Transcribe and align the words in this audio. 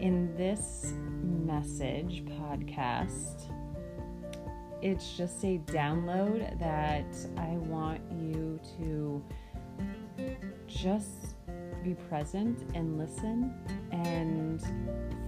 in 0.00 0.34
this 0.34 0.94
message 1.22 2.24
podcast, 2.24 3.52
it's 4.80 5.14
just 5.16 5.44
a 5.44 5.58
download 5.66 6.58
that 6.58 7.04
I 7.36 7.50
want 7.56 8.00
you 8.10 8.58
to 8.78 9.22
just 10.66 11.36
be 11.84 11.94
present 12.08 12.58
and 12.74 12.98
listen 12.98 13.54
and 13.92 14.62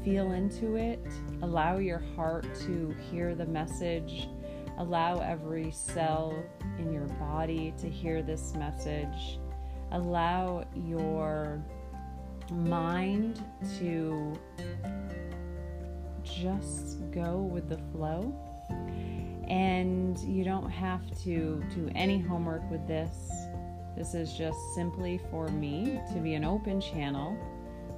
feel 0.02 0.32
into 0.32 0.76
it. 0.76 1.06
Allow 1.42 1.76
your 1.76 2.02
heart 2.16 2.46
to 2.60 2.96
hear 3.10 3.34
the 3.34 3.46
message. 3.46 4.28
Allow 4.78 5.18
every 5.18 5.70
cell 5.70 6.34
in 6.78 6.90
your 6.90 7.06
body 7.20 7.74
to 7.78 7.90
hear 7.90 8.22
this 8.22 8.54
message. 8.54 9.38
Allow 9.90 10.64
your 10.74 11.62
mind 12.52 13.42
to 13.78 14.38
just 16.22 17.10
go 17.10 17.38
with 17.38 17.68
the 17.68 17.78
flow. 17.92 18.34
And 19.48 20.18
you 20.20 20.44
don't 20.44 20.70
have 20.70 21.02
to 21.24 21.62
do 21.74 21.90
any 21.94 22.18
homework 22.18 22.68
with 22.70 22.86
this. 22.86 23.30
This 23.96 24.14
is 24.14 24.32
just 24.32 24.58
simply 24.74 25.20
for 25.30 25.48
me 25.48 26.00
to 26.14 26.20
be 26.20 26.34
an 26.34 26.44
open 26.44 26.80
channel 26.80 27.36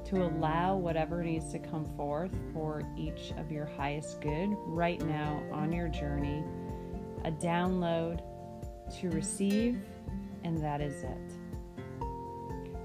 to 0.06 0.22
allow 0.22 0.76
whatever 0.76 1.22
needs 1.22 1.50
to 1.52 1.58
come 1.58 1.86
forth 1.96 2.32
for 2.52 2.82
each 2.96 3.32
of 3.38 3.50
your 3.50 3.64
highest 3.64 4.20
good 4.20 4.50
right 4.66 5.00
now 5.06 5.42
on 5.52 5.72
your 5.72 5.88
journey. 5.88 6.44
A 7.24 7.30
download 7.30 8.20
to 9.00 9.10
receive, 9.10 9.80
and 10.42 10.62
that 10.62 10.80
is 10.80 11.04
it. 11.04 11.32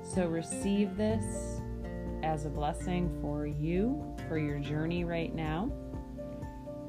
So 0.03 0.27
receive 0.27 0.95
this 0.95 1.58
as 2.23 2.45
a 2.45 2.49
blessing 2.49 3.09
for 3.21 3.45
you, 3.45 4.15
for 4.27 4.37
your 4.37 4.59
journey 4.59 5.03
right 5.03 5.33
now, 5.33 5.71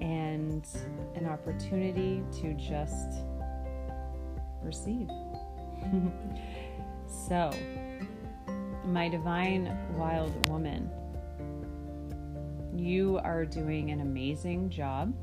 and 0.01 0.67
an 1.15 1.27
opportunity 1.27 2.23
to 2.41 2.55
just 2.55 3.21
receive. 4.63 5.09
so, 7.07 7.51
my 8.85 9.09
divine 9.09 9.77
wild 9.97 10.49
woman, 10.49 10.91
you 12.75 13.21
are 13.23 13.45
doing 13.45 13.91
an 13.91 14.01
amazing 14.01 14.71
job. 14.71 15.15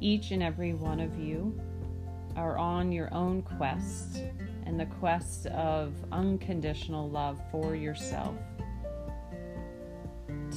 Each 0.00 0.30
and 0.30 0.42
every 0.42 0.74
one 0.74 1.00
of 1.00 1.18
you 1.18 1.60
are 2.36 2.58
on 2.58 2.92
your 2.92 3.12
own 3.12 3.42
quest 3.42 4.22
and 4.66 4.78
the 4.78 4.86
quest 4.86 5.46
of 5.46 5.92
unconditional 6.12 7.08
love 7.10 7.40
for 7.50 7.74
yourself 7.74 8.36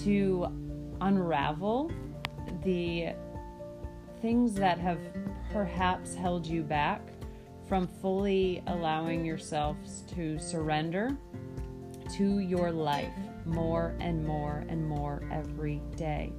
to 0.06 0.48
unravel 1.02 1.92
the 2.64 3.10
things 4.22 4.54
that 4.54 4.78
have 4.78 5.00
perhaps 5.52 6.14
held 6.14 6.46
you 6.46 6.62
back 6.62 7.02
from 7.68 7.88
fully 7.88 8.62
allowing 8.68 9.26
yourselves 9.26 10.04
to 10.14 10.38
surrender 10.38 11.18
to 12.16 12.38
your 12.38 12.72
life 12.72 13.14
more 13.46 13.96
and 14.00 14.24
more 14.24 14.64
and 14.70 14.88
more 14.88 15.24
every 15.32 15.82
day. 15.96 16.32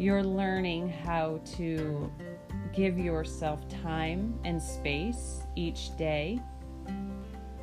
You're 0.00 0.24
learning 0.24 0.88
how 0.88 1.40
to 1.56 2.10
give 2.74 2.98
yourself 2.98 3.68
time 3.68 4.36
and 4.44 4.60
space 4.60 5.42
each 5.54 5.96
day, 5.96 6.40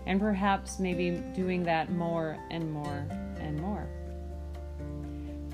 and 0.06 0.22
perhaps 0.22 0.80
maybe 0.80 1.22
doing 1.34 1.64
that 1.64 1.92
more 1.92 2.38
and 2.50 2.72
more. 2.72 3.06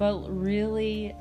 But 0.02 0.36
really 0.36 1.16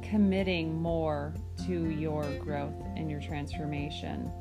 committing 0.00 0.80
more 0.80 1.34
to 1.66 1.90
your 1.90 2.24
growth 2.38 2.82
and 2.96 3.10
your 3.10 3.20
transformation 3.20 4.32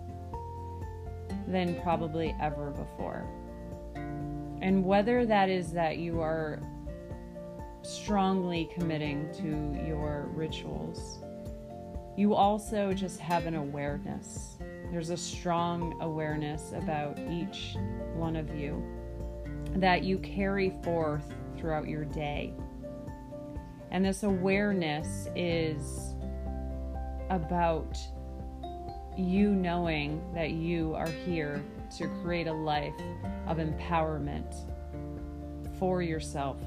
than 1.46 1.76
probably 1.82 2.34
ever 2.40 2.72
before. 2.72 3.28
And 4.62 4.86
whether 4.86 5.26
that 5.26 5.50
is 5.50 5.74
that 5.74 5.98
you 5.98 6.22
are 6.22 6.62
strongly 7.82 8.70
committing 8.74 9.28
to 9.34 9.86
your 9.86 10.30
rituals, 10.34 11.22
you 12.16 12.34
also 12.34 12.94
just 12.94 13.20
have 13.20 13.46
an 13.46 13.56
awareness. 13.56 14.56
There's 14.90 15.10
a 15.10 15.18
strong 15.18 15.98
awareness 16.00 16.72
about 16.72 17.20
each 17.30 17.76
one 18.14 18.38
of 18.38 18.56
you 18.56 18.82
that 19.76 20.06
you 20.06 20.18
carry 20.20 20.74
forth 20.82 21.26
throughout 21.58 21.90
your 21.90 22.06
day. 22.06 22.54
And 23.92 24.06
this 24.06 24.24
awareness 24.24 25.28
is 25.36 26.16
about 27.30 27.98
you 29.18 29.50
knowing 29.50 30.22
that 30.34 30.52
you 30.52 30.96
are 30.96 31.10
here 31.10 31.62
to 31.98 32.08
create 32.24 32.48
a 32.48 32.54
life 32.54 32.94
of 33.48 33.58
empowerment 33.58 34.56
for 35.78 36.02
yourself. 36.02 36.58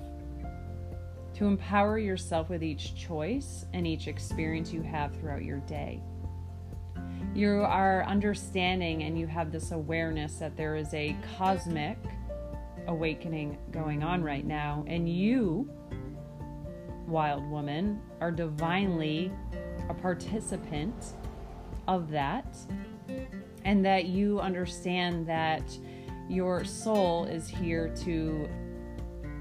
To 1.35 1.47
empower 1.47 1.99
yourself 1.99 2.51
with 2.51 2.63
each 2.63 2.95
choice 2.95 3.65
and 3.73 3.87
each 3.87 4.07
experience 4.07 4.73
you 4.73 4.83
have 4.83 5.17
throughout 5.17 5.45
your 5.45 5.61
day. 5.61 6.03
You 7.35 7.63
are 7.63 8.05
understanding 8.05 9.03
and 9.03 9.19
you 9.19 9.27
have 9.27 9.51
this 9.51 9.73
awareness 9.73 10.37
that 10.37 10.57
there 10.57 10.77
is 10.77 10.93
a 10.95 11.17
cosmic 11.37 11.99
awakening 12.87 13.59
going 13.71 14.03
on 14.03 14.23
right 14.23 14.45
now, 14.45 14.85
and 14.87 15.09
you, 15.09 15.69
wild 17.07 17.49
woman, 17.51 18.01
are 18.21 18.31
divinely 18.31 19.33
a 19.89 19.95
participant 19.95 21.15
of 21.87 22.11
that, 22.11 22.57
and 23.65 23.85
that 23.85 24.07
you 24.07 24.41
understand 24.41 25.27
that 25.27 25.79
your 26.29 26.65
soul 26.65 27.25
is 27.25 27.49
here 27.49 27.89
to 28.05 28.49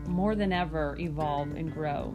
more 0.08 0.36
than 0.36 0.52
ever 0.52 0.98
evolve 1.00 1.56
and 1.56 1.74
grow. 1.74 2.14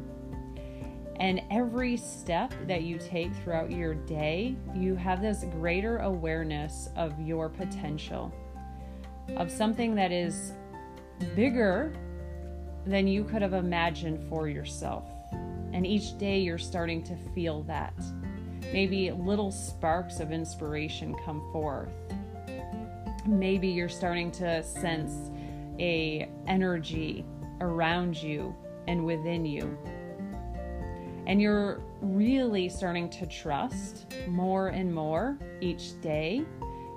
And 1.16 1.42
every 1.50 1.96
step 1.96 2.54
that 2.66 2.82
you 2.82 2.98
take 2.98 3.34
throughout 3.36 3.72
your 3.72 3.94
day, 3.94 4.56
you 4.74 4.94
have 4.94 5.20
this 5.20 5.44
greater 5.52 5.98
awareness 5.98 6.90
of 6.96 7.18
your 7.20 7.48
potential, 7.48 8.32
of 9.36 9.50
something 9.50 9.94
that 9.96 10.12
is 10.12 10.52
bigger 11.34 11.92
than 12.86 13.08
you 13.08 13.24
could 13.24 13.42
have 13.42 13.54
imagined 13.54 14.28
for 14.28 14.48
yourself. 14.48 15.04
And 15.78 15.86
each 15.86 16.18
day 16.18 16.40
you're 16.40 16.58
starting 16.58 17.04
to 17.04 17.14
feel 17.36 17.62
that. 17.62 17.94
Maybe 18.72 19.12
little 19.12 19.52
sparks 19.52 20.18
of 20.18 20.32
inspiration 20.32 21.14
come 21.24 21.40
forth. 21.52 21.92
Maybe 23.24 23.68
you're 23.68 23.88
starting 23.88 24.32
to 24.32 24.60
sense 24.64 25.30
a 25.78 26.28
energy 26.48 27.24
around 27.60 28.20
you 28.20 28.56
and 28.88 29.06
within 29.06 29.46
you. 29.46 29.78
And 31.28 31.40
you're 31.40 31.80
really 32.00 32.68
starting 32.68 33.08
to 33.10 33.26
trust 33.26 34.12
more 34.26 34.70
and 34.70 34.92
more 34.92 35.38
each 35.60 36.00
day 36.00 36.44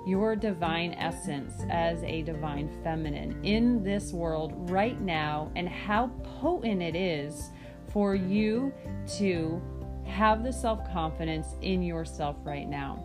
your 0.04 0.34
divine 0.34 0.94
essence 0.94 1.54
as 1.70 2.02
a 2.02 2.22
divine 2.22 2.68
feminine 2.82 3.44
in 3.44 3.84
this 3.84 4.12
world 4.12 4.68
right 4.68 5.00
now 5.00 5.52
and 5.54 5.68
how 5.68 6.08
potent 6.40 6.82
it 6.82 6.96
is 6.96 7.52
for 7.92 8.14
you 8.14 8.72
to 9.18 9.60
have 10.06 10.42
the 10.42 10.52
self 10.52 10.80
confidence 10.92 11.56
in 11.62 11.82
yourself 11.82 12.36
right 12.44 12.68
now 12.68 13.02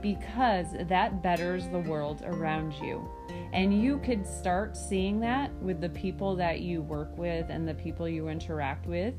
because 0.00 0.66
that 0.88 1.22
betters 1.22 1.68
the 1.68 1.78
world 1.80 2.22
around 2.24 2.72
you. 2.74 3.08
And 3.52 3.82
you 3.82 3.98
could 3.98 4.26
start 4.26 4.76
seeing 4.76 5.20
that 5.20 5.52
with 5.54 5.80
the 5.80 5.88
people 5.88 6.36
that 6.36 6.60
you 6.60 6.82
work 6.82 7.16
with 7.16 7.46
and 7.48 7.66
the 7.66 7.74
people 7.74 8.08
you 8.08 8.28
interact 8.28 8.86
with 8.86 9.14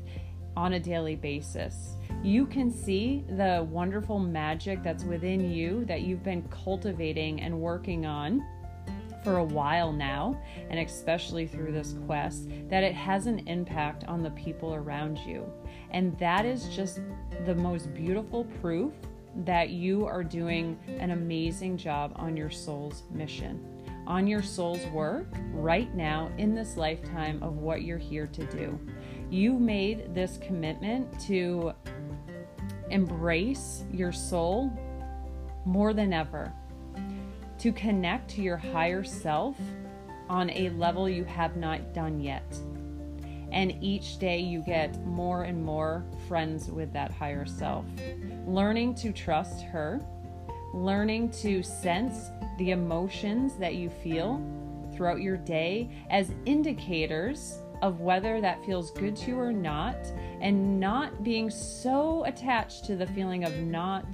on 0.56 0.74
a 0.74 0.80
daily 0.80 1.16
basis. 1.16 1.96
You 2.22 2.46
can 2.46 2.70
see 2.70 3.24
the 3.28 3.66
wonderful 3.70 4.18
magic 4.18 4.82
that's 4.82 5.04
within 5.04 5.50
you 5.50 5.84
that 5.86 6.02
you've 6.02 6.22
been 6.22 6.42
cultivating 6.48 7.40
and 7.40 7.60
working 7.60 8.06
on 8.06 8.42
for 9.22 9.38
a 9.38 9.44
while 9.44 9.92
now, 9.92 10.40
and 10.70 10.78
especially 10.80 11.46
through 11.46 11.72
this 11.72 11.94
quest, 12.06 12.48
that 12.68 12.82
it 12.82 12.94
has 12.94 13.26
an 13.26 13.46
impact 13.48 14.04
on 14.04 14.22
the 14.22 14.30
people 14.30 14.74
around 14.74 15.18
you. 15.18 15.50
And 15.90 16.18
that 16.18 16.44
is 16.44 16.68
just 16.68 17.00
the 17.44 17.54
most 17.54 17.92
beautiful 17.94 18.44
proof 18.60 18.92
that 19.44 19.70
you 19.70 20.06
are 20.06 20.24
doing 20.24 20.78
an 20.98 21.10
amazing 21.10 21.76
job 21.76 22.12
on 22.16 22.36
your 22.36 22.50
soul's 22.50 23.04
mission, 23.10 23.64
on 24.06 24.26
your 24.26 24.42
soul's 24.42 24.84
work 24.86 25.28
right 25.52 25.94
now 25.94 26.30
in 26.38 26.54
this 26.54 26.76
lifetime 26.76 27.42
of 27.42 27.58
what 27.58 27.82
you're 27.82 27.98
here 27.98 28.26
to 28.26 28.44
do. 28.46 28.78
You 29.30 29.58
made 29.58 30.14
this 30.14 30.38
commitment 30.38 31.20
to 31.20 31.72
embrace 32.90 33.84
your 33.92 34.10
soul 34.10 34.72
more 35.64 35.92
than 35.92 36.12
ever, 36.12 36.52
to 37.60 37.72
connect 37.72 38.30
to 38.30 38.42
your 38.42 38.56
higher 38.56 39.04
self 39.04 39.56
on 40.28 40.50
a 40.50 40.70
level 40.70 41.08
you 41.08 41.24
have 41.24 41.56
not 41.56 41.92
done 41.92 42.20
yet. 42.20 42.58
And 43.52 43.76
each 43.82 44.18
day 44.18 44.38
you 44.38 44.62
get 44.62 45.04
more 45.04 45.42
and 45.42 45.62
more 45.62 46.04
friends 46.28 46.70
with 46.70 46.92
that 46.92 47.10
higher 47.10 47.44
self. 47.44 47.84
Learning 48.46 48.94
to 48.94 49.12
trust 49.12 49.62
her, 49.64 50.00
learning 50.72 51.30
to 51.42 51.62
sense 51.62 52.30
the 52.58 52.70
emotions 52.70 53.56
that 53.56 53.74
you 53.74 53.90
feel 53.90 54.40
throughout 54.94 55.20
your 55.20 55.36
day 55.36 55.90
as 56.10 56.32
indicators 56.46 57.58
of 57.82 58.00
whether 58.00 58.40
that 58.40 58.64
feels 58.64 58.90
good 58.92 59.16
to 59.16 59.28
you 59.28 59.38
or 59.38 59.52
not, 59.52 59.96
and 60.40 60.78
not 60.78 61.24
being 61.24 61.50
so 61.50 62.24
attached 62.24 62.84
to 62.84 62.96
the 62.96 63.06
feeling 63.08 63.44
of 63.44 63.56
not 63.56 64.06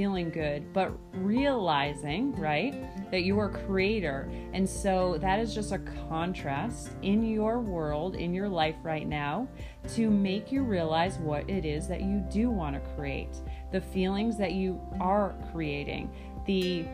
feeling 0.00 0.30
good, 0.30 0.72
but 0.72 0.90
realizing, 1.12 2.34
right, 2.36 2.74
that 3.10 3.20
you 3.20 3.38
are 3.38 3.50
creator. 3.50 4.30
And 4.54 4.66
so 4.66 5.18
that 5.20 5.38
is 5.38 5.54
just 5.54 5.72
a 5.72 5.78
contrast 6.08 6.92
in 7.02 7.22
your 7.22 7.58
world, 7.58 8.14
in 8.14 8.32
your 8.32 8.48
life 8.48 8.76
right 8.82 9.06
now, 9.06 9.46
to 9.90 10.08
make 10.08 10.50
you 10.50 10.62
realize 10.62 11.18
what 11.18 11.50
it 11.50 11.66
is 11.66 11.86
that 11.88 12.00
you 12.00 12.24
do 12.32 12.48
want 12.48 12.82
to 12.82 12.90
create, 12.94 13.36
the 13.72 13.80
feelings 13.82 14.38
that 14.38 14.52
you 14.52 14.80
are 15.02 15.34
creating, 15.52 16.10
the 16.46 16.86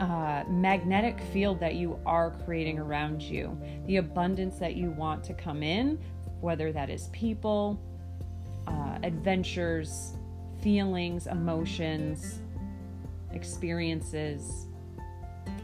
uh, 0.00 0.44
magnetic 0.48 1.20
field 1.34 1.60
that 1.60 1.74
you 1.74 2.00
are 2.06 2.30
creating 2.46 2.78
around 2.78 3.20
you, 3.20 3.60
the 3.84 3.98
abundance 3.98 4.56
that 4.56 4.74
you 4.74 4.90
want 4.92 5.22
to 5.22 5.34
come 5.34 5.62
in, 5.62 5.98
whether 6.40 6.72
that 6.72 6.88
is 6.88 7.08
people, 7.08 7.78
uh, 8.66 8.96
adventures, 9.02 10.14
feelings, 10.66 11.28
emotions, 11.28 12.40
experiences, 13.30 14.66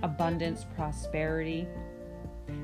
abundance, 0.04 0.64
prosperity. 0.76 1.66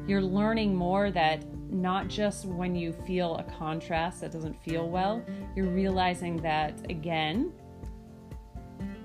You're 0.06 0.22
learning 0.22 0.72
more 0.72 1.10
that 1.10 1.44
not 1.68 2.06
just 2.06 2.44
when 2.44 2.76
you 2.76 2.92
feel 2.92 3.34
a 3.38 3.42
contrast 3.42 4.20
that 4.20 4.30
doesn't 4.30 4.54
feel 4.62 4.88
well, 4.88 5.20
you're 5.56 5.66
realizing 5.66 6.36
that 6.42 6.88
again, 6.88 7.52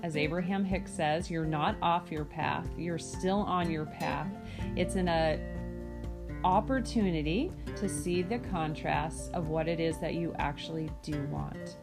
as 0.04 0.16
Abraham 0.16 0.64
Hicks 0.64 0.92
says, 0.92 1.32
you're 1.32 1.44
not 1.44 1.76
off 1.82 2.12
your 2.12 2.26
path. 2.26 2.68
You're 2.78 3.00
still 3.00 3.40
on 3.40 3.72
your 3.72 3.88
path. 3.88 4.30
It's 4.76 4.94
an 4.94 5.08
a 5.08 5.40
opportunity 6.44 7.52
to 7.78 7.90
see 7.90 8.22
the 8.22 8.38
contrast 8.38 9.34
of 9.34 9.48
what 9.48 9.68
it 9.68 9.80
is 9.80 9.98
that 9.98 10.14
you 10.14 10.36
actually 10.38 10.92
do 11.02 11.20
want. 11.32 11.78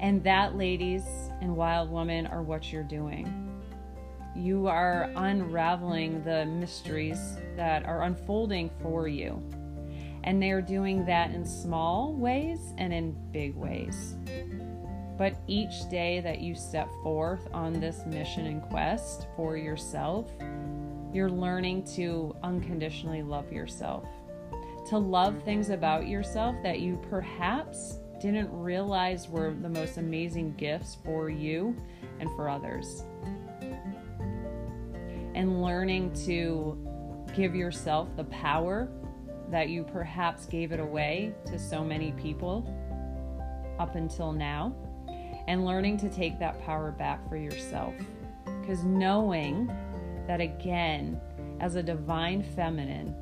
And 0.00 0.22
that, 0.24 0.56
ladies 0.56 1.04
and 1.40 1.56
wild 1.56 1.90
women, 1.90 2.26
are 2.26 2.42
what 2.42 2.72
you're 2.72 2.82
doing. 2.82 3.42
You 4.34 4.66
are 4.66 5.10
unraveling 5.16 6.22
the 6.22 6.44
mysteries 6.44 7.38
that 7.56 7.86
are 7.86 8.02
unfolding 8.02 8.70
for 8.82 9.08
you. 9.08 9.42
And 10.24 10.42
they 10.42 10.50
are 10.50 10.60
doing 10.60 11.06
that 11.06 11.30
in 11.30 11.44
small 11.44 12.12
ways 12.12 12.74
and 12.76 12.92
in 12.92 13.16
big 13.32 13.54
ways. 13.54 14.16
But 15.16 15.36
each 15.46 15.88
day 15.88 16.20
that 16.20 16.40
you 16.40 16.54
step 16.54 16.88
forth 17.02 17.48
on 17.54 17.80
this 17.80 18.04
mission 18.04 18.46
and 18.46 18.60
quest 18.62 19.28
for 19.36 19.56
yourself, 19.56 20.30
you're 21.12 21.30
learning 21.30 21.84
to 21.94 22.36
unconditionally 22.42 23.22
love 23.22 23.50
yourself, 23.50 24.06
to 24.88 24.98
love 24.98 25.42
things 25.44 25.70
about 25.70 26.06
yourself 26.06 26.54
that 26.62 26.80
you 26.80 27.00
perhaps 27.08 28.00
didn't 28.20 28.50
realize 28.52 29.28
were 29.28 29.54
the 29.54 29.68
most 29.68 29.98
amazing 29.98 30.54
gifts 30.54 30.96
for 31.04 31.28
you 31.28 31.76
and 32.20 32.28
for 32.36 32.48
others. 32.48 33.02
And 35.34 35.62
learning 35.62 36.12
to 36.24 36.78
give 37.34 37.54
yourself 37.54 38.08
the 38.16 38.24
power 38.24 38.88
that 39.50 39.68
you 39.68 39.84
perhaps 39.84 40.46
gave 40.46 40.72
it 40.72 40.80
away 40.80 41.34
to 41.46 41.58
so 41.58 41.84
many 41.84 42.12
people 42.12 42.66
up 43.78 43.94
until 43.94 44.32
now 44.32 44.74
and 45.46 45.64
learning 45.64 45.96
to 45.98 46.08
take 46.08 46.38
that 46.38 46.60
power 46.62 46.90
back 46.90 47.28
for 47.28 47.36
yourself. 47.36 47.94
Because 48.60 48.82
knowing 48.84 49.66
that, 50.26 50.40
again, 50.40 51.20
as 51.60 51.76
a 51.76 51.82
divine 51.82 52.42
feminine 52.42 53.14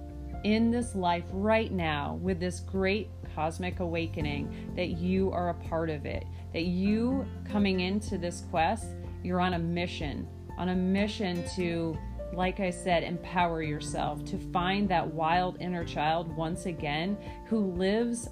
in 0.44 0.70
this 0.70 0.94
life 0.94 1.24
right 1.32 1.70
now, 1.70 2.18
with 2.22 2.40
this 2.40 2.60
great 2.60 3.10
cosmic 3.34 3.80
awakening, 3.80 4.72
that 4.76 4.90
you 4.90 5.30
are 5.32 5.50
a 5.50 5.54
part 5.54 5.90
of 5.90 6.06
it, 6.06 6.24
that 6.52 6.64
you 6.64 7.26
coming 7.50 7.80
into 7.80 8.18
this 8.18 8.44
quest, 8.50 8.86
you're 9.22 9.40
on 9.40 9.54
a 9.54 9.58
mission, 9.58 10.26
on 10.58 10.68
a 10.70 10.74
mission 10.74 11.44
to 11.56 11.96
like 12.32 12.58
I 12.58 12.70
said, 12.70 13.04
empower 13.04 13.62
yourself 13.62 14.24
to 14.24 14.38
find 14.38 14.88
that 14.88 15.06
wild 15.06 15.56
inner 15.60 15.84
child 15.84 16.34
once 16.36 16.66
again 16.66 17.16
who 17.46 17.72
lives 17.72 18.28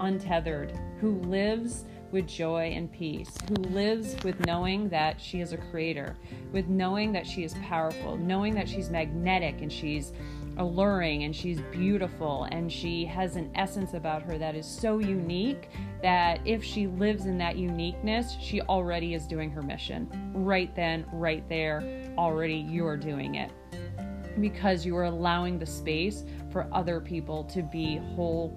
untethered, 0.00 0.78
who 1.00 1.20
lives 1.20 1.84
with 2.12 2.26
joy 2.26 2.72
and 2.74 2.90
peace, 2.90 3.30
who 3.48 3.54
lives 3.54 4.16
with 4.24 4.38
knowing 4.46 4.88
that 4.88 5.20
she 5.20 5.40
is 5.40 5.52
a 5.52 5.56
creator, 5.56 6.16
with 6.52 6.68
knowing 6.68 7.12
that 7.12 7.26
she 7.26 7.44
is 7.44 7.54
powerful, 7.54 8.16
knowing 8.16 8.54
that 8.54 8.68
she's 8.68 8.90
magnetic 8.90 9.60
and 9.60 9.72
she's 9.72 10.12
alluring 10.56 11.24
and 11.24 11.34
she's 11.34 11.60
beautiful 11.72 12.44
and 12.50 12.70
she 12.70 13.04
has 13.04 13.36
an 13.36 13.50
essence 13.54 13.94
about 13.94 14.22
her 14.22 14.36
that 14.36 14.54
is 14.54 14.66
so 14.66 14.98
unique 14.98 15.70
that 16.02 16.40
if 16.44 16.62
she 16.62 16.86
lives 16.86 17.26
in 17.26 17.38
that 17.38 17.56
uniqueness, 17.56 18.36
she 18.40 18.60
already 18.62 19.14
is 19.14 19.26
doing 19.26 19.50
her 19.50 19.62
mission. 19.62 20.08
Right 20.34 20.74
then, 20.74 21.06
right 21.12 21.48
there, 21.48 22.12
already 22.18 22.56
you're 22.56 22.96
doing 22.96 23.36
it 23.36 23.50
because 24.40 24.86
you 24.86 24.96
are 24.96 25.04
allowing 25.04 25.58
the 25.58 25.66
space 25.66 26.24
for 26.50 26.68
other 26.72 27.00
people 27.00 27.44
to 27.44 27.62
be 27.62 27.96
whole 28.14 28.52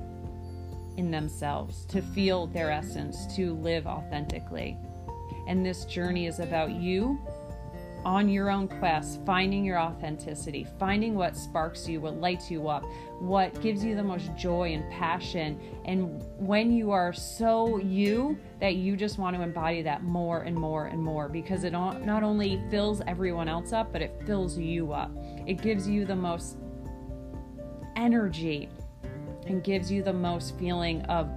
in 0.97 1.11
themselves, 1.11 1.85
to 1.85 2.01
feel 2.01 2.47
their 2.47 2.71
essence, 2.71 3.33
to 3.35 3.53
live 3.55 3.87
authentically. 3.87 4.77
And 5.47 5.65
this 5.65 5.85
journey 5.85 6.27
is 6.27 6.39
about 6.39 6.71
you 6.71 7.19
on 8.05 8.27
your 8.27 8.49
own 8.49 8.67
quest, 8.67 9.21
finding 9.25 9.63
your 9.63 9.79
authenticity, 9.79 10.67
finding 10.77 11.15
what 11.15 11.37
sparks 11.37 11.87
you, 11.87 12.01
what 12.01 12.17
lights 12.17 12.51
you 12.51 12.67
up, 12.67 12.83
what 13.19 13.61
gives 13.61 13.83
you 13.83 13.95
the 13.95 14.03
most 14.03 14.29
joy 14.35 14.73
and 14.73 14.89
passion. 14.91 15.57
And 15.85 16.21
when 16.37 16.71
you 16.71 16.91
are 16.91 17.13
so 17.13 17.77
you 17.77 18.37
that 18.59 18.75
you 18.75 18.97
just 18.97 19.17
want 19.17 19.37
to 19.37 19.41
embody 19.41 19.81
that 19.83 20.03
more 20.03 20.41
and 20.41 20.55
more 20.55 20.87
and 20.87 21.01
more 21.01 21.29
because 21.29 21.63
it 21.63 21.71
not 21.71 22.23
only 22.23 22.61
fills 22.69 23.01
everyone 23.07 23.47
else 23.47 23.71
up, 23.71 23.93
but 23.93 24.01
it 24.01 24.21
fills 24.25 24.57
you 24.57 24.91
up. 24.91 25.12
It 25.47 25.62
gives 25.62 25.88
you 25.88 26.05
the 26.05 26.15
most 26.15 26.57
energy 27.95 28.69
and 29.47 29.63
gives 29.63 29.91
you 29.91 30.03
the 30.03 30.13
most 30.13 30.57
feeling 30.57 31.01
of, 31.03 31.29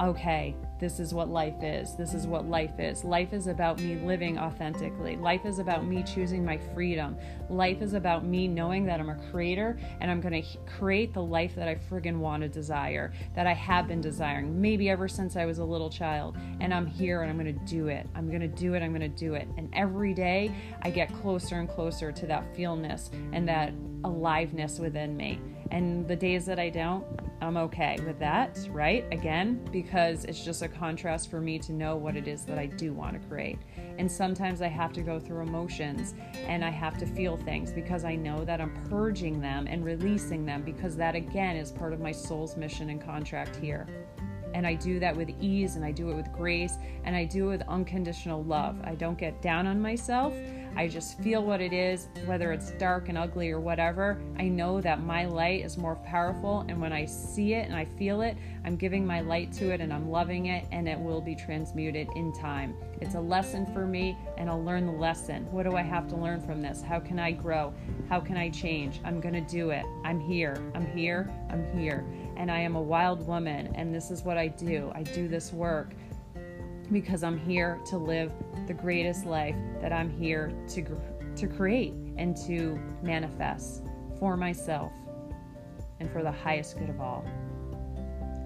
okay, 0.00 0.54
this 0.80 0.98
is 0.98 1.12
what 1.12 1.28
life 1.28 1.62
is. 1.62 1.94
This 1.94 2.14
is 2.14 2.26
what 2.26 2.46
life 2.46 2.80
is. 2.80 3.04
Life 3.04 3.34
is 3.34 3.48
about 3.48 3.78
me 3.80 3.96
living 3.96 4.38
authentically. 4.38 5.14
Life 5.16 5.44
is 5.44 5.58
about 5.58 5.84
me 5.84 6.02
choosing 6.02 6.42
my 6.42 6.56
freedom. 6.74 7.18
Life 7.50 7.82
is 7.82 7.92
about 7.92 8.24
me 8.24 8.48
knowing 8.48 8.86
that 8.86 8.98
I'm 8.98 9.10
a 9.10 9.30
creator 9.30 9.78
and 10.00 10.10
I'm 10.10 10.22
going 10.22 10.42
to 10.42 10.58
create 10.78 11.12
the 11.12 11.22
life 11.22 11.54
that 11.54 11.68
I 11.68 11.74
friggin' 11.74 12.16
want 12.16 12.42
to 12.44 12.48
desire, 12.48 13.12
that 13.36 13.46
I 13.46 13.52
have 13.52 13.88
been 13.88 14.00
desiring, 14.00 14.58
maybe 14.58 14.88
ever 14.88 15.06
since 15.06 15.36
I 15.36 15.44
was 15.44 15.58
a 15.58 15.64
little 15.64 15.90
child. 15.90 16.38
And 16.60 16.72
I'm 16.72 16.86
here 16.86 17.20
and 17.20 17.30
I'm 17.30 17.38
going 17.38 17.58
to 17.58 17.64
do 17.66 17.88
it. 17.88 18.06
I'm 18.14 18.28
going 18.28 18.40
to 18.40 18.48
do 18.48 18.72
it. 18.72 18.82
I'm 18.82 18.94
going 18.94 19.02
to 19.02 19.08
do 19.08 19.34
it. 19.34 19.48
And 19.58 19.68
every 19.74 20.14
day 20.14 20.50
I 20.80 20.88
get 20.88 21.12
closer 21.20 21.56
and 21.56 21.68
closer 21.68 22.10
to 22.10 22.26
that 22.26 22.56
feelness 22.56 23.10
and 23.34 23.46
that 23.48 23.74
aliveness 24.04 24.78
within 24.78 25.14
me. 25.14 25.40
And 25.70 26.08
the 26.08 26.16
days 26.16 26.46
that 26.46 26.58
I 26.58 26.70
don't, 26.70 27.04
I'm 27.42 27.56
okay 27.56 27.98
with 28.06 28.18
that, 28.18 28.58
right? 28.70 29.06
Again, 29.12 29.66
because 29.72 30.24
it's 30.24 30.44
just 30.44 30.62
a 30.62 30.68
contrast 30.68 31.30
for 31.30 31.40
me 31.40 31.58
to 31.60 31.72
know 31.72 31.96
what 31.96 32.16
it 32.16 32.28
is 32.28 32.44
that 32.44 32.58
I 32.58 32.66
do 32.66 32.92
want 32.92 33.20
to 33.20 33.28
create. 33.28 33.58
And 33.98 34.10
sometimes 34.10 34.60
I 34.60 34.68
have 34.68 34.92
to 34.94 35.00
go 35.00 35.18
through 35.18 35.42
emotions 35.42 36.14
and 36.46 36.64
I 36.64 36.70
have 36.70 36.98
to 36.98 37.06
feel 37.06 37.38
things 37.38 37.72
because 37.72 38.04
I 38.04 38.14
know 38.14 38.44
that 38.44 38.60
I'm 38.60 38.74
purging 38.90 39.40
them 39.40 39.66
and 39.66 39.84
releasing 39.84 40.44
them 40.44 40.62
because 40.62 40.96
that, 40.96 41.14
again, 41.14 41.56
is 41.56 41.72
part 41.72 41.94
of 41.94 42.00
my 42.00 42.12
soul's 42.12 42.56
mission 42.56 42.90
and 42.90 43.00
contract 43.00 43.56
here. 43.56 43.86
And 44.52 44.66
I 44.66 44.74
do 44.74 44.98
that 44.98 45.16
with 45.16 45.30
ease 45.40 45.76
and 45.76 45.84
I 45.84 45.92
do 45.92 46.10
it 46.10 46.14
with 46.14 46.30
grace 46.32 46.74
and 47.04 47.14
I 47.14 47.24
do 47.24 47.46
it 47.46 47.58
with 47.58 47.68
unconditional 47.68 48.42
love. 48.44 48.76
I 48.84 48.96
don't 48.96 49.16
get 49.16 49.40
down 49.40 49.66
on 49.66 49.80
myself. 49.80 50.34
I 50.76 50.88
just 50.88 51.18
feel 51.20 51.42
what 51.42 51.60
it 51.60 51.72
is, 51.72 52.08
whether 52.26 52.52
it's 52.52 52.70
dark 52.72 53.08
and 53.08 53.18
ugly 53.18 53.50
or 53.50 53.60
whatever. 53.60 54.20
I 54.38 54.48
know 54.48 54.80
that 54.80 55.02
my 55.02 55.26
light 55.26 55.64
is 55.64 55.76
more 55.76 55.96
powerful. 55.96 56.64
And 56.68 56.80
when 56.80 56.92
I 56.92 57.04
see 57.04 57.54
it 57.54 57.66
and 57.66 57.74
I 57.74 57.84
feel 57.84 58.22
it, 58.22 58.36
I'm 58.64 58.76
giving 58.76 59.06
my 59.06 59.20
light 59.20 59.52
to 59.54 59.70
it 59.70 59.80
and 59.80 59.92
I'm 59.92 60.10
loving 60.10 60.46
it 60.46 60.64
and 60.72 60.88
it 60.88 60.98
will 60.98 61.20
be 61.20 61.34
transmuted 61.34 62.08
in 62.16 62.32
time. 62.32 62.74
It's 63.00 63.14
a 63.14 63.20
lesson 63.20 63.66
for 63.72 63.86
me 63.86 64.16
and 64.36 64.48
I'll 64.48 64.62
learn 64.62 64.86
the 64.86 64.92
lesson. 64.92 65.50
What 65.52 65.64
do 65.64 65.76
I 65.76 65.82
have 65.82 66.08
to 66.08 66.16
learn 66.16 66.40
from 66.40 66.62
this? 66.62 66.82
How 66.82 67.00
can 67.00 67.18
I 67.18 67.32
grow? 67.32 67.74
How 68.08 68.20
can 68.20 68.36
I 68.36 68.50
change? 68.50 69.00
I'm 69.04 69.20
going 69.20 69.34
to 69.34 69.40
do 69.40 69.70
it. 69.70 69.84
I'm 70.04 70.20
here. 70.20 70.56
I'm 70.74 70.86
here. 70.86 71.30
I'm 71.50 71.64
here 71.78 72.04
and 72.40 72.50
I 72.50 72.58
am 72.60 72.74
a 72.74 72.80
wild 72.80 73.26
woman, 73.26 73.70
and 73.74 73.94
this 73.94 74.10
is 74.10 74.22
what 74.22 74.38
I 74.38 74.48
do. 74.48 74.90
I 74.94 75.02
do 75.02 75.28
this 75.28 75.52
work 75.52 75.92
because 76.92 77.22
I'm 77.22 77.38
here 77.38 77.80
to 77.86 77.96
live 77.96 78.32
the 78.66 78.74
greatest 78.74 79.24
life 79.24 79.56
that 79.80 79.92
I'm 79.92 80.10
here 80.10 80.52
to, 80.70 80.84
to 81.36 81.46
create 81.46 81.94
and 82.16 82.36
to 82.46 82.80
manifest 83.02 83.84
for 84.18 84.36
myself 84.36 84.92
and 86.00 86.10
for 86.10 86.22
the 86.22 86.32
highest 86.32 86.78
good 86.78 86.90
of 86.90 87.00
all. 87.00 87.24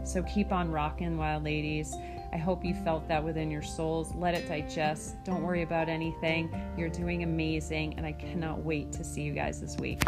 So 0.04 0.22
keep 0.22 0.52
on 0.52 0.70
rocking, 0.70 1.16
wild 1.16 1.44
ladies. 1.44 1.94
I 2.32 2.36
hope 2.36 2.64
you 2.64 2.74
felt 2.74 3.08
that 3.08 3.22
within 3.22 3.50
your 3.50 3.62
souls. 3.62 4.12
Let 4.14 4.34
it 4.34 4.48
digest. 4.48 5.16
Don't 5.24 5.42
worry 5.42 5.62
about 5.62 5.88
anything. 5.88 6.54
You're 6.76 6.88
doing 6.88 7.22
amazing, 7.22 7.94
and 7.96 8.04
I 8.04 8.12
cannot 8.12 8.62
wait 8.62 8.92
to 8.92 9.04
see 9.04 9.22
you 9.22 9.32
guys 9.32 9.60
this 9.60 9.76
week. 9.76 10.02